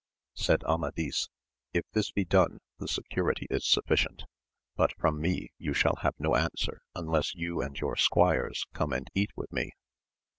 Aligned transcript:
Said 0.33 0.63
Amadis, 0.63 1.29
If 1.73 1.83
this 1.91 2.09
be 2.09 2.25
done 2.25 2.57
the 2.79 2.87
security 2.87 3.45
is 3.51 3.67
sufficient; 3.67 4.23
but 4.75 4.95
from 4.97 5.21
me 5.21 5.51
you 5.59 5.75
shall 5.75 5.97
have 5.97 6.15
no 6.17 6.35
answer 6.35 6.81
unless 6.95 7.35
you 7.35 7.61
and 7.61 7.79
your 7.79 7.95
squires 7.95 8.65
come 8.73 8.93
and 8.93 9.07
eat 9.13 9.29
with 9.35 9.51
me. 9.53 9.73